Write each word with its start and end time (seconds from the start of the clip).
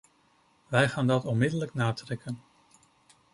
Wij 0.67 0.89
gaan 0.89 1.07
dat 1.07 1.25
onmiddellijk 1.25 1.73
natrekken. 1.73 2.41